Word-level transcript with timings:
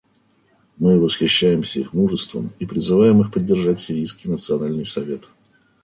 Мы 0.77 0.99
восхищаемся 0.99 1.79
их 1.79 1.93
мужеством 1.93 2.51
и 2.57 2.65
призываем 2.65 3.21
их 3.21 3.31
поддержать 3.31 3.79
Сирийский 3.79 4.29
национальный 4.31 4.83
совет. 4.83 5.29